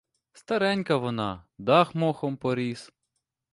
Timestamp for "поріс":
2.37-2.91